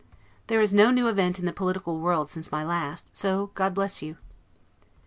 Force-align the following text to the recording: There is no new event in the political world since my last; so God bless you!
There 0.47 0.59
is 0.61 0.73
no 0.73 0.89
new 0.89 1.05
event 1.07 1.37
in 1.37 1.45
the 1.45 1.53
political 1.53 1.99
world 1.99 2.27
since 2.27 2.51
my 2.51 2.63
last; 2.63 3.15
so 3.15 3.51
God 3.53 3.75
bless 3.75 4.01
you! 4.01 4.17